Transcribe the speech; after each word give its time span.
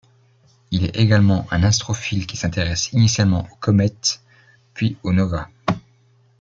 Il 0.71 0.83
est 0.85 0.97
également 0.97 1.45
un 1.51 1.61
astrophile 1.61 2.25
qui 2.25 2.35
s'intéresse 2.35 2.91
initialement 2.91 3.47
aux 3.53 3.55
comètes, 3.57 4.23
puis 4.73 4.97
aux 5.03 5.13
novae. 5.13 5.47